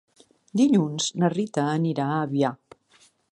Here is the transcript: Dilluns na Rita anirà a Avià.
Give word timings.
Dilluns 0.61 1.09
na 1.23 1.29
Rita 1.35 1.67
anirà 1.75 2.09
a 2.15 2.19
Avià. 2.25 2.53